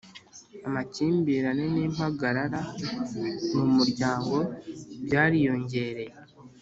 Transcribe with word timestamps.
amakimbirane 0.67 1.65
n’impagarara 1.73 2.61
mu 3.55 3.65
muryango 3.75 4.35
byariyongereye 5.05 6.13